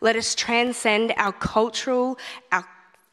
Let 0.00 0.16
us 0.16 0.34
transcend 0.34 1.12
our 1.16 1.32
cultural, 1.32 2.18
our 2.50 2.64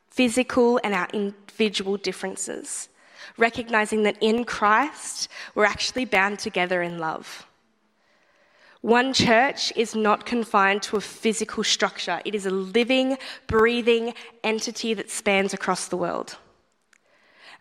physical, 0.10 0.80
and 0.84 0.94
our 0.94 1.08
individual 1.14 1.98
differences, 1.98 2.90
recognizing 3.38 4.04
that 4.04 4.18
in 4.22 4.44
Christ, 4.44 5.30
we're 5.56 5.66
actually 5.66 6.06
bound 6.06 6.40
together 6.40 6.82
in 6.82 6.98
love. 6.98 7.46
One 8.82 9.14
church 9.14 9.74
is 9.76 9.94
not 9.94 10.26
confined 10.26 10.84
to 10.84 10.96
a 10.96 11.02
physical 11.02 11.66
structure, 11.66 12.22
it 12.24 12.34
is 12.34 12.46
a 12.46 12.52
living, 12.52 13.18
breathing 13.48 14.14
entity 14.44 14.94
that 14.94 15.12
spans 15.12 15.54
across 15.54 15.88
the 15.88 15.98
world. 15.98 16.38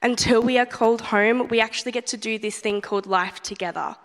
Until 0.00 0.40
we 0.40 0.58
are 0.58 0.66
called 0.66 1.00
home, 1.00 1.48
we 1.48 1.60
actually 1.60 1.90
get 1.90 2.06
to 2.08 2.16
do 2.16 2.38
this 2.38 2.58
thing 2.58 2.80
called 2.80 3.06
life 3.06 3.42
together 3.42 3.96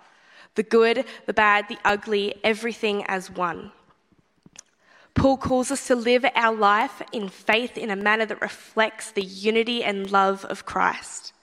the 0.56 0.63
good, 0.63 1.04
the 1.26 1.34
bad, 1.34 1.67
the 1.67 1.80
ugly, 1.84 2.36
everything 2.43 3.04
as 3.06 3.32
one. 3.32 3.71
Paul 5.15 5.38
calls 5.38 5.71
us 5.71 5.88
to 5.88 5.95
live 5.95 6.26
our 6.36 6.56
life 6.56 7.02
in 7.12 7.30
faith 7.30 7.78
in 7.78 7.89
a 7.91 7.95
manner 7.95 8.26
that 8.26 8.41
reflects 8.41 9.12
the 9.12 9.23
unity 9.23 9.84
and 9.84 10.12
love 10.12 10.43
of 10.45 10.65
Christ. 10.65 11.34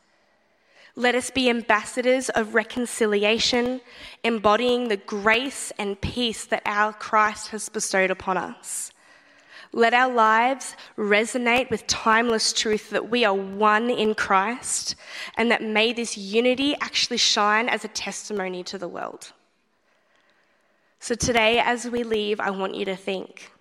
Let 0.96 1.14
us 1.14 1.30
be 1.30 1.48
ambassadors 1.48 2.28
of 2.30 2.54
reconciliation, 2.54 3.80
embodying 4.24 4.88
the 4.88 4.96
grace 4.96 5.72
and 5.78 6.00
peace 6.00 6.44
that 6.46 6.62
our 6.66 6.92
Christ 6.92 7.48
has 7.48 7.68
bestowed 7.68 8.10
upon 8.10 8.36
us. 8.36 8.92
Let 9.72 9.94
our 9.94 10.12
lives 10.12 10.74
resonate 10.98 11.70
with 11.70 11.86
timeless 11.86 12.52
truth 12.52 12.90
that 12.90 13.08
we 13.08 13.24
are 13.24 13.34
one 13.34 13.88
in 13.88 14.16
Christ 14.16 14.96
and 15.36 15.48
that 15.52 15.62
may 15.62 15.92
this 15.92 16.18
unity 16.18 16.74
actually 16.80 17.18
shine 17.18 17.68
as 17.68 17.84
a 17.84 17.88
testimony 17.88 18.64
to 18.64 18.78
the 18.78 18.88
world. 18.88 19.32
So 20.98 21.14
today, 21.14 21.60
as 21.60 21.88
we 21.88 22.02
leave, 22.02 22.40
I 22.40 22.50
want 22.50 22.74
you 22.74 22.84
to 22.86 22.96
think 22.96 23.52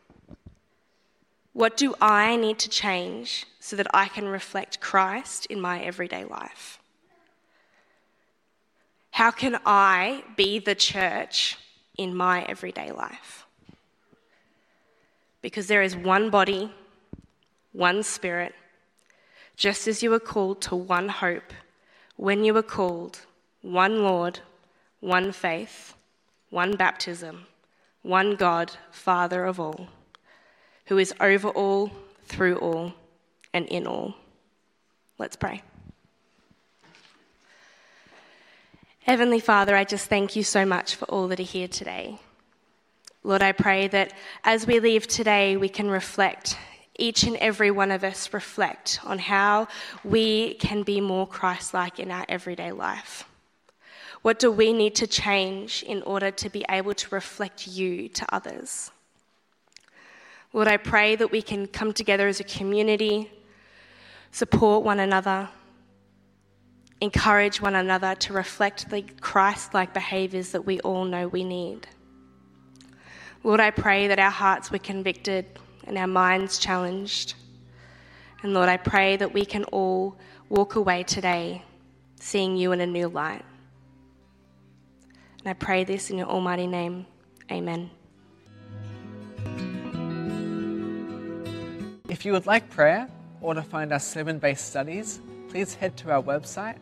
what 1.60 1.76
do 1.76 1.94
I 2.00 2.38
need 2.38 2.58
to 2.60 2.70
change 2.70 3.46
so 3.60 3.76
that 3.76 3.88
I 3.94 4.08
can 4.08 4.30
reflect 4.30 4.80
Christ 4.80 5.46
in 5.48 5.60
my 5.60 5.82
everyday 5.82 6.24
life? 6.24 6.80
How 9.12 9.30
can 9.30 9.60
I 9.66 10.24
be 10.38 10.60
the 10.60 10.74
church 10.74 11.58
in 11.98 12.16
my 12.16 12.44
everyday 12.44 12.94
life? 12.94 13.46
Because 15.42 15.68
there 15.68 15.82
is 15.82 15.98
one 15.98 16.30
body, 16.30 16.72
one 17.74 18.04
spirit, 18.04 18.56
just 19.58 19.86
as 19.86 20.02
you 20.02 20.12
were 20.12 20.26
called 20.34 20.62
to 20.62 20.78
one 20.78 21.10
hope 21.10 21.52
when 22.16 22.46
you 22.46 22.54
were 22.54 22.70
called, 22.78 23.20
one 23.62 24.02
Lord, 24.02 24.40
one 25.02 25.34
faith, 25.34 25.94
one 26.52 26.78
baptism, 26.78 27.48
one 28.02 28.38
God, 28.38 28.78
Father 28.92 29.44
of 29.44 29.60
all, 29.60 29.90
who 30.90 30.98
is 30.98 31.14
over 31.22 31.50
all, 31.50 31.92
through 32.26 32.58
all, 32.58 32.92
and 33.54 33.68
in 33.68 33.86
all. 33.86 34.16
Let's 35.20 35.36
pray. 35.36 35.62
Heavenly 39.04 39.40
Father, 39.40 39.76
I 39.76 39.84
just 39.84 40.08
thank 40.08 40.36
you 40.36 40.42
so 40.42 40.66
much 40.66 40.96
for 40.96 41.06
all 41.06 41.28
that 41.28 41.40
are 41.40 41.44
here 41.44 41.68
today. 41.68 42.20
Lord, 43.24 43.44
I 43.44 43.52
pray 43.52 43.88
that 43.90 44.14
as 44.44 44.66
we 44.66 44.80
leave 44.80 45.06
today, 45.08 45.58
we 45.58 45.70
can 45.70 45.92
reflect, 45.92 46.58
each 46.98 47.22
and 47.24 47.36
every 47.36 47.70
one 47.70 47.92
of 47.92 48.04
us 48.04 48.34
reflect 48.34 49.00
on 49.04 49.20
how 49.20 49.68
we 50.04 50.56
can 50.56 50.82
be 50.82 51.02
more 51.02 51.28
Christ 51.28 51.72
like 51.72 52.00
in 52.00 52.10
our 52.10 52.26
everyday 52.28 52.72
life. 52.72 53.26
What 54.24 54.40
do 54.40 54.52
we 54.52 54.74
need 54.74 54.96
to 54.96 55.08
change 55.08 55.84
in 55.84 56.02
order 56.02 56.32
to 56.32 56.50
be 56.50 56.66
able 56.68 56.96
to 56.96 57.14
reflect 57.14 57.68
you 57.68 58.10
to 58.10 58.26
others? 58.34 58.90
Lord, 60.52 60.68
I 60.68 60.78
pray 60.78 61.16
that 61.16 61.32
we 61.32 61.42
can 61.42 61.68
come 61.68 61.94
together 61.94 62.28
as 62.28 62.40
a 62.40 62.44
community, 62.44 63.32
support 64.32 64.84
one 64.84 65.00
another, 65.00 65.50
encourage 67.02 67.62
one 67.62 67.76
another 67.76 68.16
to 68.16 68.34
reflect 68.34 68.90
the 68.90 69.04
Christ 69.22 69.74
like 69.74 69.94
behaviours 69.94 70.52
that 70.52 70.66
we 70.66 70.80
all 70.80 71.06
know 71.06 71.28
we 71.28 71.44
need. 71.44 71.88
Lord, 73.44 73.60
I 73.60 73.72
pray 73.72 74.08
that 74.08 74.20
our 74.20 74.32
hearts 74.32 74.72
were 74.72 74.80
convicted 74.80 75.46
and 75.86 75.98
our 75.98 76.08
minds 76.08 76.58
challenged. 76.58 77.36
And 78.44 78.54
Lord, 78.54 78.70
I 78.70 78.78
pray 78.78 79.18
that 79.18 79.34
we 79.34 79.46
can 79.46 79.64
all 79.66 80.18
walk 80.50 80.76
away 80.76 81.04
today 81.04 81.64
seeing 82.20 82.58
you 82.58 82.72
in 82.74 82.82
a 82.82 82.88
new 82.88 83.08
light. 83.08 83.46
And 85.40 85.48
I 85.48 85.54
pray 85.54 85.84
this 85.84 86.10
in 86.10 86.18
your 86.18 86.28
almighty 86.28 86.68
name. 86.68 87.06
Amen. 87.52 87.92
If 92.20 92.26
you 92.26 92.34
would 92.34 92.48
like 92.48 92.70
prayer 92.70 93.08
or 93.40 93.54
to 93.54 93.62
find 93.64 93.94
our 93.94 94.00
sermon 94.00 94.40
based 94.40 94.68
studies, 94.68 95.22
please 95.48 95.74
head 95.74 95.96
to 95.96 96.12
our 96.12 96.22
website 96.22 96.76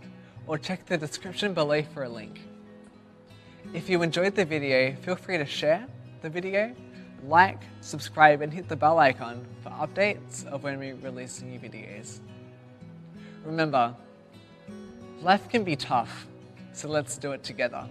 or 0.47 0.57
check 0.57 0.87
the 0.87 0.97
description 0.97 1.53
below 1.53 1.83
for 1.83 2.05
a 2.05 2.09
link. 2.09 2.41
If 3.71 3.87
you 3.87 4.01
enjoyed 4.01 4.33
the 4.33 4.45
video, 4.45 4.95
feel 4.95 5.15
free 5.15 5.37
to 5.37 5.45
share 5.45 5.85
the 6.23 6.29
video, 6.31 6.75
like, 7.23 7.59
subscribe, 7.81 8.41
and 8.41 8.51
hit 8.51 8.67
the 8.67 8.75
bell 8.75 8.97
icon 8.97 9.45
for 9.61 9.69
updates 9.69 10.43
of 10.47 10.63
when 10.63 10.79
we 10.79 10.93
release 10.93 11.43
new 11.43 11.59
videos. 11.59 12.19
Remember, 13.45 13.95
life 15.21 15.47
can 15.49 15.63
be 15.63 15.75
tough, 15.75 16.25
so 16.73 16.87
let's 16.87 17.15
do 17.15 17.33
it 17.33 17.43
together. 17.43 17.87